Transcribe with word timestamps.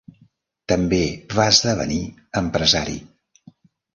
També 0.71 1.01
va 1.39 1.45
esdevenir 1.55 1.99
empresari. 2.41 2.97